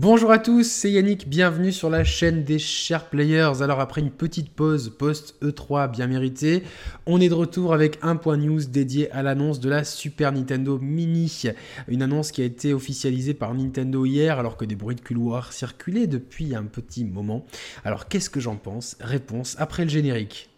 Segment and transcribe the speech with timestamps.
[0.00, 3.62] Bonjour à tous, c'est Yannick, bienvenue sur la chaîne des Chers Players.
[3.62, 6.62] Alors après une petite pause post-E3 bien méritée,
[7.04, 10.78] on est de retour avec un point news dédié à l'annonce de la Super Nintendo
[10.78, 11.42] Mini.
[11.88, 15.52] Une annonce qui a été officialisée par Nintendo hier alors que des bruits de couloir
[15.52, 17.44] circulaient depuis un petit moment.
[17.84, 18.96] Alors qu'est-ce que j'en pense?
[19.00, 20.48] Réponse après le générique.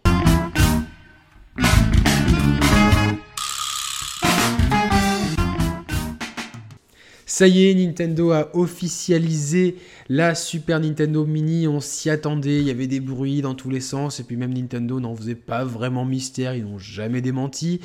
[7.41, 9.77] Ça y est, Nintendo a officialisé
[10.09, 11.67] la Super Nintendo Mini.
[11.67, 14.19] On s'y attendait, il y avait des bruits dans tous les sens.
[14.19, 17.81] Et puis même Nintendo n'en faisait pas vraiment mystère, ils n'ont jamais démenti.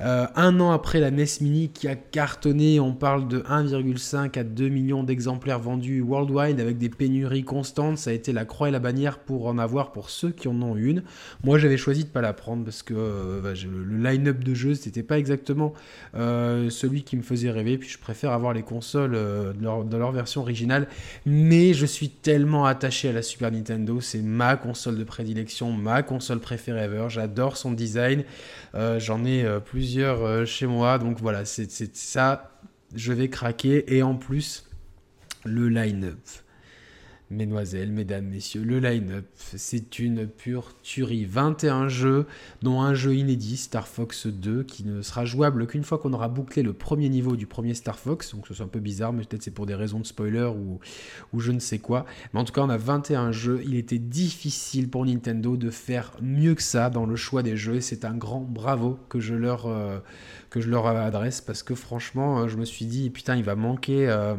[0.00, 4.44] Euh, un an après la NES Mini qui a cartonné, on parle de 1,5 à
[4.44, 7.98] 2 millions d'exemplaires vendus worldwide avec des pénuries constantes.
[7.98, 10.62] Ça a été la croix et la bannière pour en avoir pour ceux qui en
[10.62, 11.02] ont une.
[11.42, 14.74] Moi j'avais choisi de pas la prendre parce que euh, bah, le line-up de jeux
[14.74, 15.72] c'était pas exactement
[16.14, 17.76] euh, celui qui me faisait rêver.
[17.76, 20.88] Puis je préfère avoir les consoles euh, de, leur, version originale.
[21.26, 24.00] Mais je suis tellement attaché à la Super Nintendo.
[24.00, 26.88] C'est ma console de prédilection, ma console préférée.
[27.08, 28.24] J'adore son design.
[28.74, 30.98] Euh, j'en ai euh, plusieurs chez moi.
[30.98, 32.52] Donc voilà, c'est ça.
[32.94, 33.94] Je vais craquer.
[33.94, 34.68] Et en plus,
[35.44, 36.18] le line-up.
[37.30, 41.24] Mesdemoiselles, mesdames, messieurs, le line-up, c'est une pure tuerie.
[41.24, 42.26] 21 jeux,
[42.60, 46.26] dont un jeu inédit, Star Fox 2, qui ne sera jouable qu'une fois qu'on aura
[46.28, 48.34] bouclé le premier niveau du premier Star Fox.
[48.34, 50.80] Donc c'est un peu bizarre, mais peut-être c'est pour des raisons de spoiler ou,
[51.32, 52.04] ou je ne sais quoi.
[52.34, 53.62] Mais en tout cas, on a 21 jeux.
[53.64, 57.76] Il était difficile pour Nintendo de faire mieux que ça dans le choix des jeux.
[57.76, 60.00] Et c'est un grand bravo que je leur, euh,
[60.56, 64.08] adresse parce que franchement, euh, je me suis dit, putain, il va manquer.
[64.08, 64.34] Euh,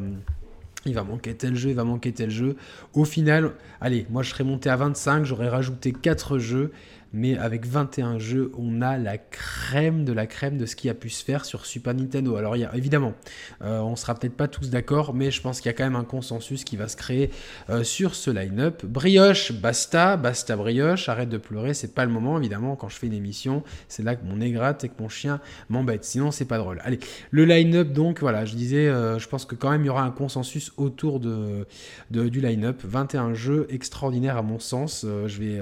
[0.86, 2.56] il va manquer tel jeu, il va manquer tel jeu.
[2.94, 6.72] Au final, allez, moi je serais monté à 25, j'aurais rajouté 4 jeux
[7.14, 10.94] mais avec 21 jeux, on a la crème de la crème de ce qui a
[10.94, 12.36] pu se faire sur Super Nintendo.
[12.36, 13.14] Alors évidemment,
[13.62, 15.96] euh, on sera peut-être pas tous d'accord, mais je pense qu'il y a quand même
[15.96, 17.32] un consensus qui va se créer
[17.70, 18.86] euh, sur ce line-up.
[18.86, 23.08] Brioche, basta, basta brioche, arrête de pleurer, c'est pas le moment évidemment quand je fais
[23.08, 26.46] une émission, c'est là que mon nez gratte et que mon chien m'embête, sinon c'est
[26.46, 26.80] pas drôle.
[26.84, 27.00] Allez,
[27.32, 30.04] le line-up donc, voilà, je disais, euh, je pense que quand même il y aura
[30.04, 31.66] un consensus autour de,
[32.10, 32.82] du line-up.
[32.84, 35.60] 21 jeux extraordinaires à mon sens, je vais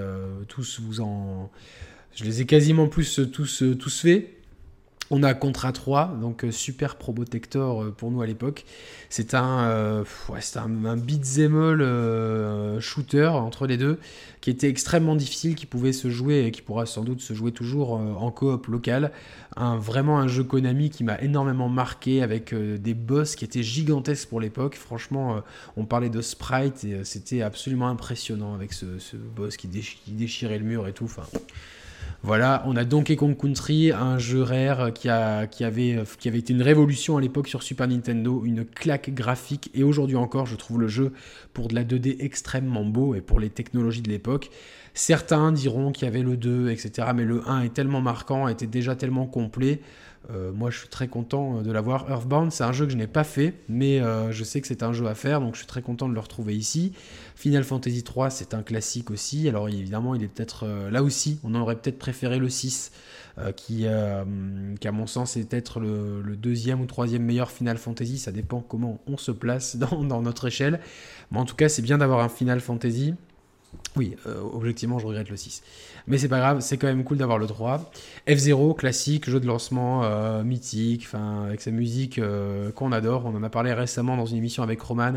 [0.47, 1.38] tous vous en
[2.15, 4.38] je les ai quasiment plus tous, tous faits.
[5.11, 8.65] On a Contra 3, donc euh, super Probotector euh, pour nous à l'époque.
[9.09, 10.03] C'est un, euh,
[10.55, 13.97] un, un beat'em all shooter entre les deux
[14.41, 17.51] qui était extrêmement difficile, qui pouvait se jouer et qui pourra sans doute se jouer
[17.51, 19.11] toujours en coop local.
[19.57, 24.29] Un, vraiment un jeu Konami qui m'a énormément marqué avec des boss qui étaient gigantesques
[24.29, 24.75] pour l'époque.
[24.75, 25.41] Franchement,
[25.75, 28.85] on parlait de sprite et c'était absolument impressionnant avec ce,
[29.35, 31.05] boss qui, qui, déchirait le mur et tout.
[31.05, 31.23] Enfin,
[32.21, 37.15] voilà, on a Donkey Kong Country, un jeu rare qui, avait, avait été une révolution
[37.15, 41.13] à l'époque sur Super Nintendo, une claque graphique, et aujourd'hui encore, je trouve le jeu
[41.53, 44.49] pour de la 2D extrêmement beau et pour les technologies de l'époque.
[44.93, 48.67] Certains diront qu'il y avait le 2, etc., mais le 1 est tellement marquant, était
[48.67, 49.79] déjà tellement complet
[50.31, 52.09] euh, moi, je suis très content euh, de l'avoir.
[52.09, 54.83] Earthbound, c'est un jeu que je n'ai pas fait, mais euh, je sais que c'est
[54.83, 56.93] un jeu à faire, donc je suis très content de le retrouver ici.
[57.35, 59.47] Final Fantasy 3, c'est un classique aussi.
[59.47, 62.91] Alors évidemment, il est peut-être là aussi, on aurait peut-être préféré le 6,
[63.55, 64.25] qui, à
[64.91, 68.17] mon sens est peut-être le, deuxième ou troisième meilleur Final Fantasy.
[68.17, 70.81] Ça dépend comment on se place dans, dans notre échelle.
[71.31, 73.15] Mais en tout cas, c'est bien d'avoir un Final Fantasy.
[73.95, 75.63] Oui, euh, objectivement, je regrette le 6.
[76.07, 77.91] Mais c'est pas grave, c'est quand même cool d'avoir le 3.
[78.27, 83.25] F0, classique, jeu de lancement euh, mythique, avec sa musique euh, qu'on adore.
[83.25, 85.13] On en a parlé récemment dans une émission avec Roman.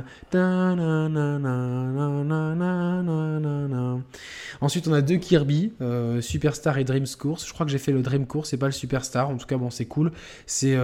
[4.61, 5.73] Ensuite, on a deux Kirby,
[6.21, 7.47] Superstar et Dreams Course.
[7.47, 9.29] Je crois que j'ai fait le Dream Course, c'est pas le Superstar.
[9.29, 10.13] En tout cas, bon, c'est cool.
[10.47, 10.77] C'est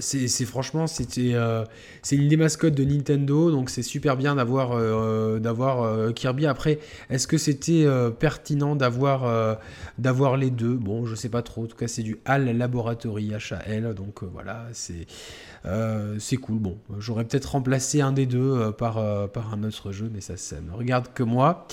[0.00, 0.86] c'est franchement
[1.18, 1.64] euh,
[2.02, 6.46] c'est une des mascottes de Nintendo donc c'est super bien d'avoir euh, d'avoir euh, Kirby.
[6.46, 6.78] Après
[7.10, 7.86] est-ce que c'était
[8.18, 9.58] pertinent d'avoir
[9.98, 10.74] d'avoir les deux?
[10.74, 11.64] Bon je sais pas trop.
[11.64, 15.06] En tout cas c'est du HAL Laboratory HAL donc voilà c'est
[16.18, 16.58] c'est cool.
[16.58, 18.94] Bon j'aurais peut-être remplacé un des deux par
[19.30, 21.66] par un autre jeu mais ça ça ne regarde que moi.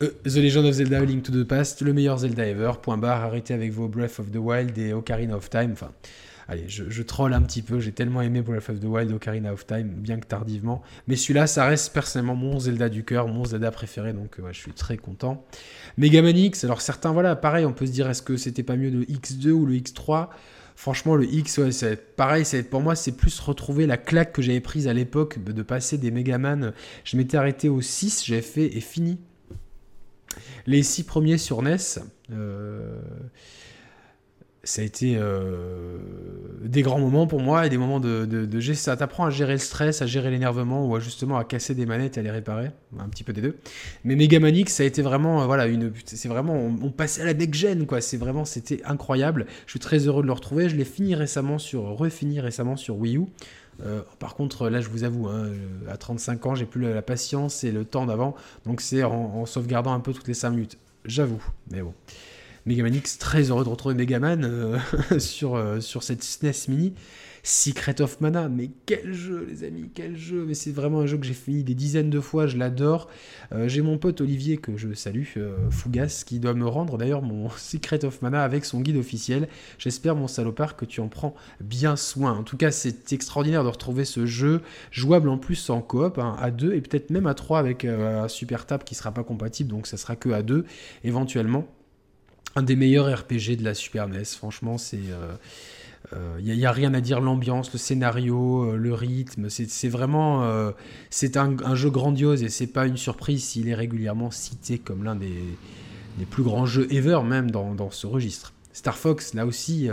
[0.00, 3.52] The Legend of Zelda Link to the Past le meilleur Zelda ever point barre arrêtez
[3.52, 5.90] avec vos Breath of the Wild et Ocarina of Time enfin
[6.50, 9.64] Allez, je, troll un petit peu, j'ai tellement aimé Breath of the Wild, Ocarina of
[9.68, 10.82] Time, bien que tardivement.
[11.06, 14.72] Mais celui-là, ça reste personnellement mon Zelda du cœur, mon Zelda préféré, donc je suis
[14.72, 15.46] très content.
[15.96, 18.90] Megaman X, alors certains, voilà, pareil, on peut se dire, est-ce que c'était pas mieux
[18.90, 20.26] le X2 ou le X3
[20.74, 24.42] Franchement, le X, ouais, c'est pareil, c'est, pour moi, c'est plus retrouver la claque que
[24.42, 26.72] j'avais prise à l'époque de passer des Megaman.
[27.04, 29.20] Je m'étais arrêté au 6, j'avais fait et fini.
[30.66, 31.76] Les 6 premiers sur NES.
[32.32, 32.98] Euh
[34.70, 35.98] ça a été euh,
[36.62, 40.00] des grands moments pour moi et des moments de, ça t'apprend à gérer le stress,
[40.00, 43.08] à gérer l'énervement ou à justement à casser des manettes et à les réparer, un
[43.08, 43.56] petit peu des deux.
[44.04, 47.24] Mais Megaman X, ça a été vraiment, euh, voilà, une, c'est vraiment, on, passait à
[47.24, 48.00] la next gen, quoi.
[48.00, 49.46] C'est vraiment, c'était incroyable.
[49.66, 50.68] Je suis très heureux de le retrouver.
[50.68, 53.24] Je l'ai fini récemment sur, refini récemment sur Wii U.
[53.84, 55.50] Euh, par contre, là, je vous avoue, hein,
[55.88, 58.36] à 35 ans, j'ai plus la, patience et le temps d'avant.
[58.66, 60.78] Donc, c'est en, en, sauvegardant un peu toutes les 5 minutes.
[61.04, 61.42] J'avoue.
[61.72, 61.92] Mais bon.
[62.70, 64.78] Megaman X, très heureux de retrouver Megaman euh,
[65.18, 66.94] sur, euh, sur cette SNES Mini.
[67.42, 71.16] Secret of Mana, mais quel jeu les amis, quel jeu, mais c'est vraiment un jeu
[71.16, 73.08] que j'ai fini des dizaines de fois, je l'adore.
[73.52, 75.24] Euh, j'ai mon pote Olivier que je salue,
[75.70, 79.48] Fougas, qui doit me rendre d'ailleurs mon Secret of Mana avec son guide officiel.
[79.78, 82.36] J'espère mon salopard que tu en prends bien soin.
[82.36, 86.36] En tout cas c'est extraordinaire de retrouver ce jeu, jouable en plus en coop, hein,
[86.38, 89.70] à 2 et peut-être même à 3 avec un Super Tap qui sera pas compatible,
[89.70, 90.66] donc ça sera que à 2
[91.04, 91.66] éventuellement
[92.56, 94.24] un des meilleurs RPG de la Super NES.
[94.24, 95.00] Franchement, c'est.
[96.12, 99.88] Il euh, n'y euh, a, rien à dire, l'ambiance, le scénario, euh, le rythme, c'est
[99.88, 100.72] vraiment
[101.10, 105.14] c'est un, jeu grandiose et c'est pas une surprise s'il est régulièrement cité comme l'un
[105.14, 105.44] des,
[106.30, 108.52] plus grands jeux ever même dans, ce registre.
[108.72, 109.88] Star Fox, là aussi,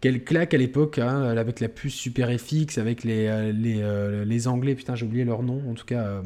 [0.00, 5.06] quelle claque à l'époque, hein, avec la puce Super FX, avec les, Anglais, putain j'ai
[5.06, 6.22] oublié leur nom, en tout cas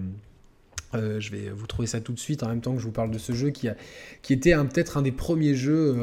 [0.94, 3.10] je vais vous trouver ça tout de suite en même temps que je vous parle
[3.10, 3.76] de ce jeu qui, a,
[4.22, 5.94] qui était peut-être un des premiers jeux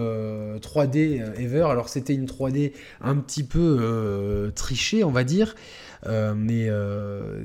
[0.61, 1.67] 3D euh, euh, ever.
[1.69, 5.55] Alors c'était une 3D un petit peu trichée, on va dire,
[6.05, 6.69] mais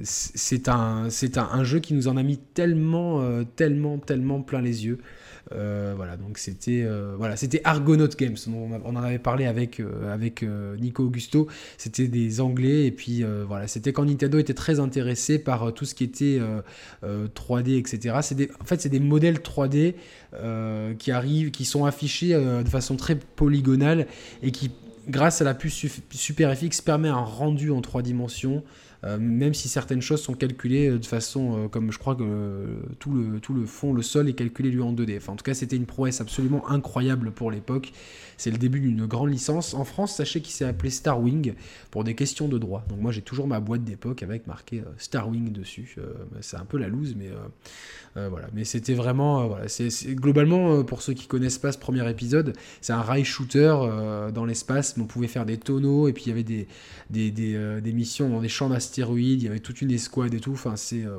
[0.02, 4.86] c'est un, un, un, jeu qui nous en a mis tellement, tellement, tellement plein les
[4.86, 4.98] yeux.
[5.52, 8.36] Euh, voilà, donc c'était euh, voilà, c'était Argonaut Games.
[8.48, 10.44] On, en avait parlé avec euh, avec
[10.78, 11.48] Nico Augusto.
[11.76, 15.94] C'était des Anglais et puis voilà, c'était quand Nintendo était très intéressé par tout ce
[15.94, 16.40] qui était
[17.34, 18.16] 3D, etc.
[18.22, 19.94] C'est en fait c'est des modèles 3D
[20.98, 24.06] qui arrivent, qui sont affichés de façon très polygonale
[24.42, 24.70] et qui
[25.08, 28.62] grâce à la puce Super FX permet un rendu en 3 dimensions
[29.04, 32.66] euh, même si certaines choses sont calculées euh, de façon, euh, comme je crois que
[32.98, 35.16] tout, le, tout le fond, le sol est calculé lui en 2D.
[35.16, 37.92] Enfin, en tout cas, c'était une prouesse absolument incroyable pour l'époque.
[38.36, 39.74] C'est le début d'une grande licence.
[39.74, 41.54] En France, sachez qu'il s'est appelé Starwing
[41.90, 42.84] pour des questions de droit.
[42.88, 45.96] Donc moi, j'ai toujours ma boîte d'époque avec marqué Starwing dessus.
[46.40, 47.28] c'est un peu la loose, mais
[48.14, 48.48] voilà.
[48.54, 49.58] Mais c'était vraiment,
[50.06, 53.76] globalement pour ceux qui connaissent pas ce premier épisode, c'est un rail shooter
[54.32, 54.94] dans l'espace.
[54.98, 56.66] On pouvait faire des tonneaux et puis il y avait des
[57.10, 60.40] des, des, des missions dans des champs d'astéroïdes il y avait toute une escouade et
[60.40, 60.52] tout.
[60.52, 61.04] Enfin, c'est.
[61.04, 61.18] Euh,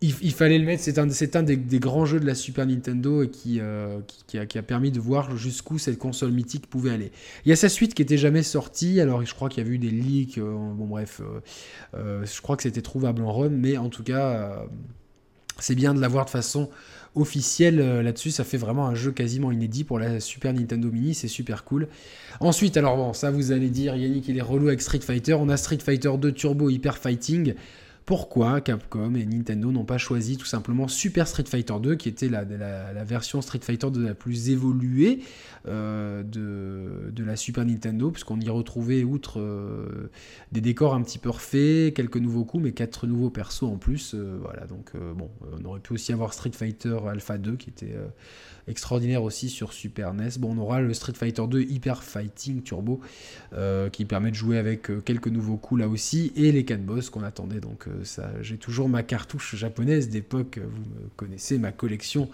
[0.00, 0.82] il, fallait le mettre.
[0.82, 0.98] C'est
[1.36, 5.78] un, des, grands jeux de la Super Nintendo euh, qui, a, permis de voir jusqu'où
[5.78, 7.10] cette console mythique pouvait aller.
[7.44, 9.00] Il y a sa suite qui était jamais sortie.
[9.00, 10.38] Alors, je crois qu'il y a eu des leaks.
[10.38, 11.20] Euh, bon, bref.
[11.94, 13.52] je crois que c'était trouvable en ROM.
[13.52, 14.64] Mais en tout cas,
[15.58, 16.68] c'est bien de l'avoir de façon
[17.14, 18.30] officielle là-dessus.
[18.30, 21.14] Ça fait vraiment un jeu quasiment inédit pour la Super Nintendo Mini.
[21.14, 21.88] C'est super cool.
[22.40, 25.34] Ensuite, alors bon, ça vous allez dire, Yannick il est relou avec Street Fighter.
[25.34, 27.54] On a Street Fighter 2 Turbo Hyper Fighting
[28.08, 32.30] pourquoi Capcom et Nintendo n'ont pas choisi tout simplement Super Street Fighter 2, qui était
[32.30, 32.42] la,
[33.04, 35.20] version Street Fighter 2 la plus évoluée
[35.66, 40.10] euh, de, la Super Nintendo, puisqu'on y retrouvait, outre euh,
[40.52, 44.14] des décors un petit peu refaits, quelques nouveaux coups, mais quatre nouveaux persos en plus.
[44.14, 45.28] Euh, voilà, donc bon,
[45.60, 47.94] on aurait pu aussi avoir Street Fighter Alpha 2, qui était
[48.68, 50.30] extraordinaire aussi sur Super NES.
[50.38, 53.00] Bon, on aura le Street Fighter 2 Hyper Fighting Turbo
[53.92, 57.22] qui permet de jouer avec quelques nouveaux coups là aussi et les 4 boss qu'on
[57.22, 57.60] attendait.
[57.60, 57.86] Donc
[58.40, 60.58] j'ai toujours ma cartouche japonaise d'époque.
[60.58, 62.28] Vous me connaissez ma collection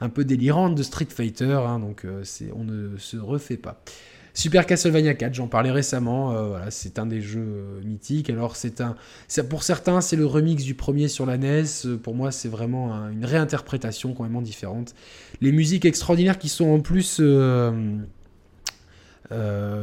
[0.00, 1.60] un peu délirante de Street Fighter.
[1.66, 3.82] Hein, donc c'est, on ne se refait pas.
[4.38, 6.32] Super Castlevania 4, j'en parlais récemment.
[6.32, 8.30] Euh, c'est un des jeux euh, mythiques.
[8.30, 8.94] Alors, c'est un,
[9.50, 11.64] pour certains, c'est le remix du premier sur la NES.
[11.86, 14.94] Euh, pour moi, c'est vraiment une réinterprétation complètement différente.
[15.40, 17.96] Les musiques extraordinaires qui sont en plus euh,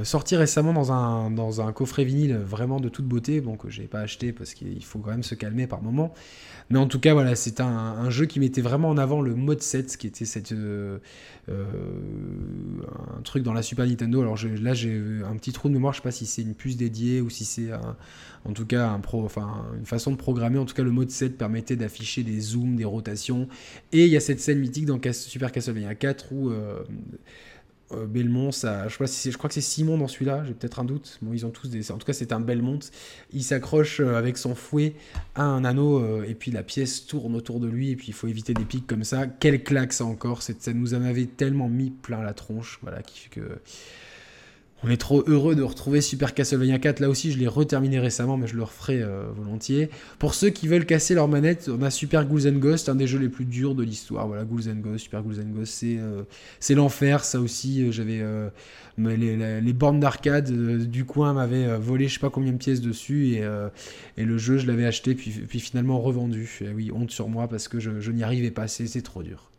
[0.03, 4.31] sorti récemment dans un, coffret vinyle vraiment de toute beauté, bon que j'ai pas acheté
[4.31, 6.13] parce qu'il faut quand même se calmer par moment.
[6.69, 9.61] Mais en tout cas, voilà, c'est un, jeu qui mettait vraiment en avant le mode
[9.61, 10.97] 7, qui était cette, euh,
[11.49, 11.65] euh,
[13.17, 14.21] un truc dans la Super Nintendo.
[14.21, 14.99] Alors là, j'ai
[15.29, 17.45] un petit trou de mémoire, je sais pas si c'est une puce dédiée ou si
[17.45, 17.69] c'est
[18.45, 18.99] en tout cas
[19.77, 20.57] une façon de programmer.
[20.57, 23.47] En tout cas, le mode 7 permettait d'afficher des zooms, des rotations.
[23.91, 26.51] Et il y a cette scène mythique dans Super Castlevania 4 où
[27.91, 30.85] euh, Belmont, ça, je, sais je crois que c'est Simon dans celui-là, j'ai peut-être un
[30.85, 31.19] doute.
[31.21, 31.91] Bon, ils ont tous des.
[31.91, 32.79] En tout cas, c'est un Belmont.
[33.31, 34.95] Il s'accroche euh, avec son fouet
[35.35, 38.13] à un anneau euh, et puis la pièce tourne autour de lui et puis il
[38.13, 39.27] faut éviter des pics comme ça.
[39.27, 43.19] Quel claque ça encore Ça nous en avait tellement mis plein la tronche, voilà, qui
[43.19, 43.59] fait que
[44.87, 46.99] On est trop heureux de retrouver Super Castlevania 4.
[46.99, 49.89] Là aussi, je l'ai reterminé récemment, mais je le referai euh, volontiers.
[50.19, 53.17] Pour ceux qui veulent casser leur manette, on a Super Ghouls Ghost, un des jeux
[53.17, 54.27] les plus durs de l'histoire.
[54.27, 56.21] Voilà, Ghouls Ghost, Super Ghouls Ghost, c'est euh,
[56.59, 57.25] c'est l'enfer.
[57.25, 58.23] Ça aussi, euh, j'avais
[58.99, 63.37] les, les, bornes d'arcade du coin m'avaient volé je sais pas combien de pièces dessus
[64.17, 66.59] et, le jeu, je l'avais acheté puis, finalement revendu.
[66.75, 68.67] Oui, honte sur moi parce que je n'y arrivais pas.
[68.67, 69.49] C'est trop dur.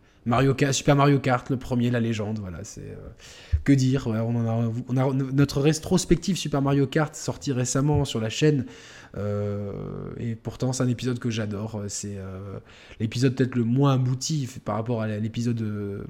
[0.72, 3.08] Super Mario Kart, le premier, la légende, voilà, c'est euh,
[3.64, 4.08] que dire.
[4.08, 8.66] on, a, notre rétrospective Super Mario Kart sorti récemment sur la chaîne,
[9.16, 9.72] euh,
[10.18, 11.80] et pourtant c'est un épisode que j'adore.
[11.88, 12.58] C'est euh,
[12.98, 16.04] l'épisode peut-être le moins abouti par rapport à l'épisode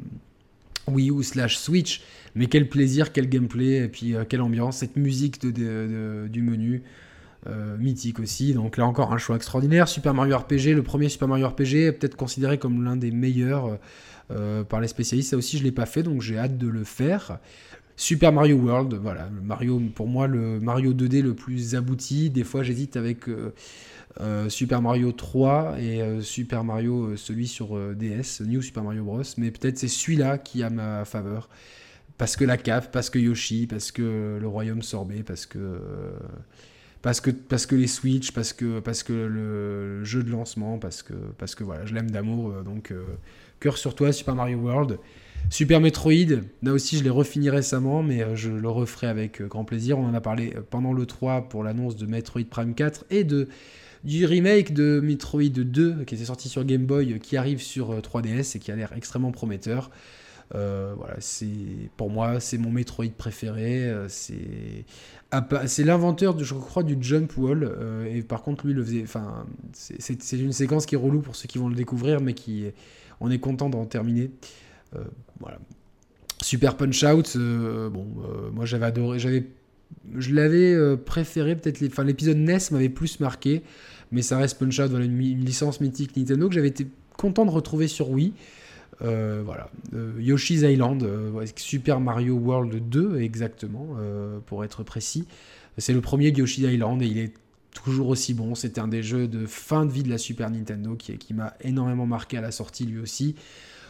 [0.88, 2.02] Wii U slash Switch,
[2.34, 6.82] mais quel plaisir, quel gameplay, et puis quelle ambiance, cette musique du menu.
[7.78, 8.54] Mythique aussi.
[8.54, 9.88] Donc là encore un choix extraordinaire.
[9.88, 13.78] Super Mario RPG, le premier Super Mario RPG peut-être considéré comme l'un des meilleurs
[14.32, 15.30] euh, par les spécialistes.
[15.30, 17.38] Ça aussi, je ne l'ai pas fait, donc j'ai hâte de le faire.
[17.96, 22.28] Super Mario World, voilà, le Mario, pour moi, le Mario 2D le plus abouti.
[22.28, 23.54] Des fois, j'hésite avec euh,
[24.20, 29.22] euh, Super Mario 3 et Super Mario, celui sur DS, New Super Mario Bros.
[29.38, 31.48] Mais peut-être c'est celui-là qui a ma faveur.
[32.18, 35.80] Parce que la cape, parce que Yoshi, parce que le royaume sorbet, parce que.
[37.02, 41.02] Parce que, parce que les Switch, parce que, parce que le jeu de lancement, parce
[41.02, 41.14] que,
[41.84, 42.92] je l'aime d'amour, donc
[43.60, 44.98] Cœur sur toi, Super Mario World.
[45.48, 49.46] Super Metroid, là aussi je l'ai refini récemment, mais euh, je le referai avec euh,
[49.46, 49.98] grand plaisir.
[49.98, 53.22] On en a parlé euh, pendant le 3 pour l'annonce de Metroid Prime 4 et
[53.22, 53.48] de,
[54.02, 58.56] du remake de Metroid 2 qui était sorti sur Game Boy, qui arrive sur 3DS
[58.56, 59.90] et qui a l'air extrêmement prometteur.
[60.52, 61.46] Voilà, c'est
[61.96, 63.92] pour moi c'est mon Metroid préféré.
[64.08, 64.84] c'est
[65.66, 67.70] c'est l'inventeur, je crois, du jump wall.
[68.08, 69.02] et par contre, lui le faisait.
[69.02, 72.66] Enfin, c'est une séquence qui est relou pour ceux qui vont le découvrir, mais qui
[73.20, 74.30] on est content d'en terminer.
[74.94, 75.04] Euh,
[75.40, 75.58] voilà.
[76.42, 79.46] Super Punch Out, euh, bon, euh, moi j'avais adoré, j'avais,
[80.16, 83.62] je l'avais préféré peut-être, enfin l'épisode NES m'avait plus marqué,
[84.12, 86.86] mais ça reste Punch Out, voilà une, licence mythique Nintendo que j'avais été
[87.16, 88.34] content de retrouver sur Wii.
[89.00, 89.70] Voilà,
[90.18, 91.06] Yoshi's Island,
[91.56, 93.96] Super Mario World 2 exactement,
[94.46, 95.26] pour être précis.
[95.78, 97.34] C'est le premier Yoshi's Island et il est
[97.76, 98.54] toujours aussi bon.
[98.54, 102.06] C'était un des jeux de fin de vie de la Super Nintendo qui, m'a énormément
[102.06, 103.36] marqué à la sortie lui aussi.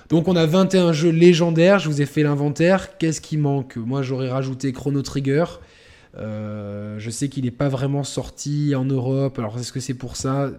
[0.08, 2.96] Donc on a 21 jeux légendaires, je vous ai fait l'inventaire.
[2.98, 3.76] Qu'est-ce qui manque?
[3.76, 5.44] Moi j'aurais rajouté Chrono Trigger.
[6.16, 10.16] Euh, je sais qu'il n'est pas vraiment sorti en Europe, alors est-ce que c'est pour
[10.16, 10.50] ça?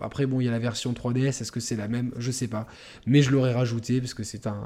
[0.00, 2.12] Après, bon, il y a la version 3DS, est-ce que c'est la même?
[2.18, 2.66] Je sais pas.
[3.06, 4.62] Mais je l'aurais rajouté parce que c'est un.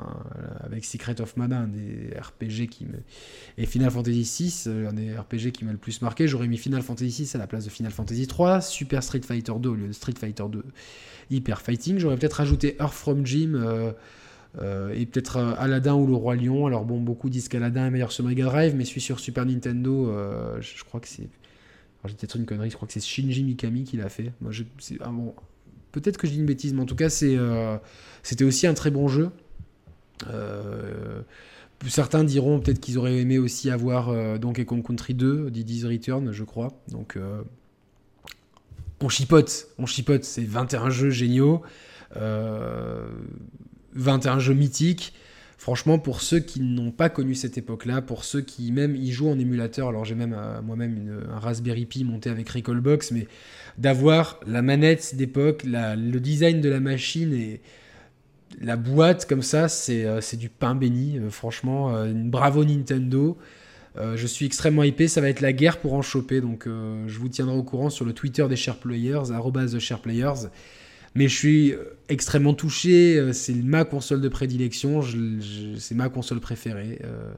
[0.61, 2.99] Avec Secret of Mana, un des RPG qui me.
[3.59, 4.23] Et Final Fantasy
[4.67, 6.27] VI, un des RPG qui m'a le plus marqué.
[6.29, 9.53] J'aurais mis Final Fantasy VI à la place de Final Fantasy 3, Super Street Fighter
[9.59, 10.65] 2 au lieu de Street Fighter 2
[11.31, 11.99] Hyper Fighting.
[11.99, 13.55] J'aurais peut-être rajouté Earth from Jim.
[13.55, 13.93] Euh,
[14.63, 16.67] euh, et peut-être euh, Aladdin ou le Roi Lion.
[16.67, 20.13] Alors bon, beaucoup disent qu'Aladdin est meilleur sur Mega Drive, mais celui sur Super Nintendo,
[20.61, 21.29] je crois que c'est
[22.07, 24.33] j'ai peut-être une connerie, je crois que c'est Shinji Mikami qui l'a fait.
[24.41, 24.65] Moi, je,
[25.01, 25.35] ah bon,
[25.93, 27.77] peut-être que je dis une bêtise, mais en tout cas, c'est, euh,
[28.23, 29.31] c'était aussi un très bon jeu.
[30.31, 31.23] Euh,
[31.89, 36.33] certains diront peut-être qu'ils auraient aimé aussi avoir euh, Donkey Kong Country 2, Diddy's Return,
[36.33, 36.73] je crois.
[36.89, 37.19] Donc,
[39.03, 40.25] on chipote, on chipote.
[40.25, 41.63] C'est 21 jeux géniaux,
[42.15, 45.13] 21 jeux mythiques.
[45.59, 49.31] Franchement, pour ceux qui n'ont pas connu cette époque-là, pour ceux qui même y jouent
[49.31, 53.27] en émulateur, alors j'ai même euh, moi-même un Raspberry Pi monté avec Recallbox, mais
[53.79, 57.63] d'avoir la manette d'époque, le design de la machine et
[58.61, 61.19] la boîte comme ça, c'est euh, du pain béni.
[61.19, 63.39] Euh, franchement, bravo Nintendo.
[63.97, 67.31] je suis extrêmement hypé, ça va être la guerre pour en choper, donc je vous
[67.31, 69.33] tiendrai au courant sur le Twitter des SharePlayers,
[69.79, 70.51] SharePlayers.
[71.17, 73.17] Mais je suis euh, extrêmement touché.
[73.17, 75.01] Euh, c'est ma console de prédilection.
[75.79, 77.01] c'est ma console préférée.
[77.05, 77.33] Euh,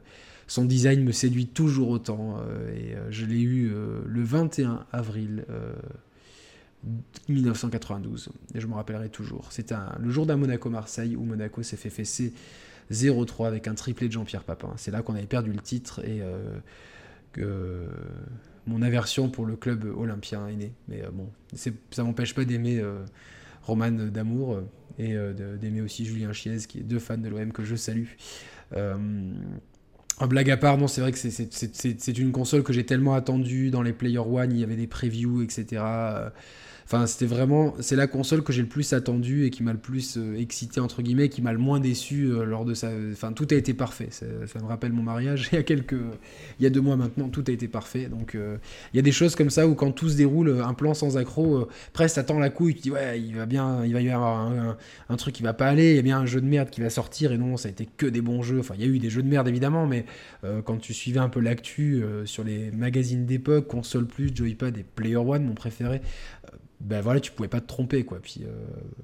[0.49, 2.41] son design me séduit toujours autant.
[2.75, 3.71] et je l'ai eu
[4.07, 5.45] le 21 avril
[7.29, 8.31] 1992.
[8.55, 9.53] Et je me rappellerai toujours.
[9.53, 12.33] C'était le jour d'un Monaco-Marseille où Monaco s'est fait fesser
[12.91, 14.73] 0-3 avec un triplé de Jean-Pierre Papin.
[14.79, 16.23] C'est là qu'on avait perdu le titre et
[17.33, 17.87] que
[18.67, 20.73] mon aversion pour le club olympien est née.
[20.89, 21.29] Mais bon,
[21.91, 22.83] ça m'empêche pas d'aimer
[23.69, 24.63] Roman d'amour euh,
[24.99, 28.09] et euh, d'aimer aussi Julien Chiez, qui est deux fans de l'OM que je salue.
[28.75, 28.97] Euh,
[30.29, 33.83] blague à part, non, c'est vrai que c'est une console que j'ai tellement attendue dans
[33.83, 35.83] les Player One, il y avait des previews, etc.
[36.91, 39.79] Enfin, c'était vraiment, c'est la console que j'ai le plus attendu et qui m'a le
[39.79, 42.89] plus euh, excité entre guillemets, qui m'a le moins déçu euh, lors de sa.
[43.13, 44.09] Enfin, tout a été parfait.
[44.11, 47.29] Ça, me rappelle mon mariage il y a quelques, il y a deux mois maintenant,
[47.29, 48.07] tout a été parfait.
[48.07, 48.57] Donc, euh,
[48.95, 51.19] il y a des choses comme ça où quand tout se déroule, un plan sans
[51.19, 54.09] accro, euh, presque t'attends la couille, tu dis ouais, il va bien, il va y
[54.09, 54.51] avoir
[55.11, 56.81] un, truc qui va pas aller, il y a bien un jeu de merde qui
[56.81, 58.61] va sortir et non, ça a été que des bons jeux.
[58.61, 60.07] Enfin, il y a eu des jeux de merde évidemment, mais
[60.65, 65.17] quand tu suivais un peu l'actu sur les magazines d'époque, console plus, joypad et Player
[65.17, 66.01] One, mon préféré,
[66.81, 68.19] ben voilà, tu pouvais pas te tromper quoi.
[68.23, 68.51] Puis euh,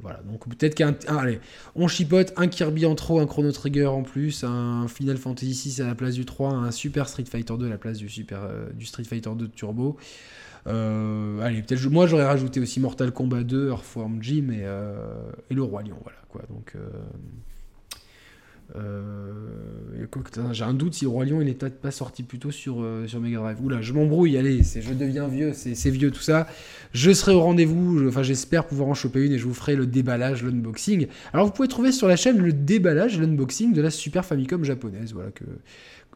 [0.01, 1.41] voilà, donc peut-être qu'un, un- allez,
[1.75, 5.81] on chipote un Kirby en trop, un Chrono Trigger en plus, un Final Fantasy 6
[5.81, 8.43] à la place du 3, un Super Street Fighter 2 à la place du Super
[8.45, 9.97] euh, du Street Fighter 2 Turbo.
[10.67, 14.63] Euh, allez, peut-être moi j'aurais rajouté aussi Mortal Kombat 2, Earthworm Jim et,
[15.51, 16.43] et le Roi Lion, voilà quoi.
[16.49, 16.75] Donc
[18.77, 19.33] euh,
[20.53, 23.39] j'ai un doute si Roi Lion il pas sorti plus tôt sur, euh, sur Mega
[23.39, 23.61] Drive.
[23.63, 26.47] Oula, je m'embrouille, allez, je deviens vieux, c'est, vieux tout ça.
[26.93, 29.87] Je serai au rendez-vous, enfin j'espère pouvoir en choper une et je vous ferai le
[29.87, 31.07] déballage, l'unboxing.
[31.33, 35.13] Alors vous pouvez trouver sur la chaîne le déballage, l'unboxing de la Super Famicom japonaise,
[35.13, 35.45] voilà que,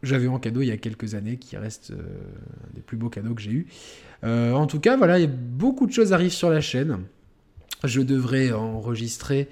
[0.02, 3.08] j'avais en cadeau il y a quelques années, qui reste euh, un des plus beaux
[3.08, 3.66] cadeaux que j'ai eu.
[4.22, 6.98] En tout cas, voilà, beaucoup de choses arrivent sur la chaîne.
[7.84, 9.48] Je devrais enregistrer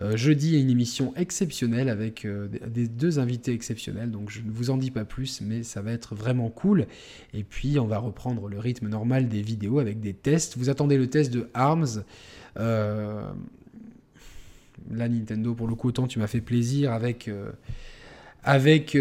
[0.00, 4.12] euh, jeudi une émission exceptionnelle avec euh, des, deux invités exceptionnels.
[4.12, 6.86] Donc je ne vous en dis pas plus, mais ça va être vraiment cool.
[7.34, 10.56] Et puis on va reprendre le rythme normal des vidéos avec des tests.
[10.56, 12.04] Vous attendez le test de ARMS.
[12.58, 13.28] Euh,
[14.92, 17.28] là, Nintendo, pour le coup, autant tu m'as fait plaisir avec.
[18.44, 18.96] avec,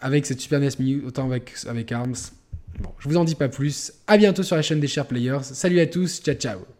[0.00, 2.32] avec cette Super NES Mini, autant avec, avec ARMS.
[2.80, 3.92] Bon, je vous en dis pas plus.
[4.08, 5.42] À bientôt sur la chaîne des Chers Players.
[5.42, 6.79] Salut à tous, ciao ciao.